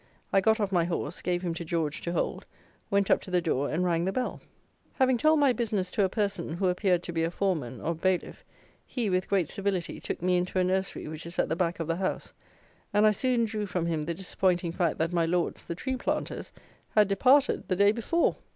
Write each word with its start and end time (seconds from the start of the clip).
I 0.33 0.41
got 0.41 0.59
off 0.59 0.71
my 0.71 0.85
horse, 0.85 1.21
gave 1.21 1.43
him 1.43 1.53
to 1.53 1.63
George 1.63 2.01
to 2.01 2.11
hold, 2.13 2.47
went 2.89 3.11
up 3.11 3.21
to 3.21 3.29
the 3.29 3.39
door, 3.39 3.69
and 3.69 3.83
rang 3.83 4.05
the 4.05 4.11
bell. 4.11 4.41
Having 4.93 5.19
told 5.19 5.39
my 5.39 5.53
business 5.53 5.91
to 5.91 6.03
a 6.03 6.09
person, 6.09 6.53
who 6.53 6.69
appeared 6.69 7.03
to 7.03 7.11
be 7.13 7.23
a 7.23 7.29
foreman, 7.29 7.79
or 7.79 7.93
bailiff, 7.93 8.43
he, 8.83 9.11
with 9.11 9.27
great 9.27 9.47
civility, 9.47 9.99
took 9.99 10.19
me 10.19 10.37
into 10.37 10.57
a 10.57 10.63
nursery 10.63 11.07
which 11.07 11.27
is 11.27 11.37
at 11.37 11.49
the 11.49 11.55
back 11.55 11.79
of 11.79 11.85
the 11.85 11.97
house; 11.97 12.33
and 12.91 13.05
I 13.05 13.11
soon 13.11 13.45
drew 13.45 13.67
from 13.67 13.85
him 13.85 14.01
the 14.01 14.15
disappointing 14.15 14.71
fact 14.71 14.97
that 14.97 15.13
my 15.13 15.27
lords, 15.27 15.65
the 15.65 15.75
tree 15.75 15.97
planters, 15.97 16.51
had 16.95 17.07
departed 17.07 17.65
the 17.67 17.75
day 17.75 17.91
before! 17.91 18.37